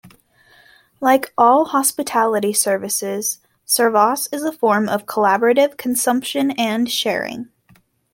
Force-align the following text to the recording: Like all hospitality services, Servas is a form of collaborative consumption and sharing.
Like 0.99 1.31
all 1.37 1.65
hospitality 1.65 2.53
services, 2.53 3.39
Servas 3.67 4.27
is 4.33 4.41
a 4.41 4.51
form 4.51 4.89
of 4.89 5.05
collaborative 5.05 5.77
consumption 5.77 6.49
and 6.59 6.89
sharing. 6.89 7.49